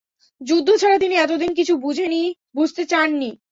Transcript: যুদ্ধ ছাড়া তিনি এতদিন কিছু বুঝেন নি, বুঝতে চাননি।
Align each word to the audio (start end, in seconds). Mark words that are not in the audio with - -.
যুদ্ধ 0.41 0.69
ছাড়া 0.75 0.97
তিনি 0.99 1.15
এতদিন 1.15 1.51
কিছু 1.53 1.73
বুঝেন 1.77 2.09
নি, 2.09 2.21
বুঝতে 2.55 2.81
চাননি। 2.85 3.29